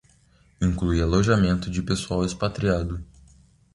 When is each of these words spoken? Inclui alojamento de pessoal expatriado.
Inclui 0.61 0.99
alojamento 0.99 1.69
de 1.69 1.79
pessoal 1.83 2.25
expatriado. 2.25 3.05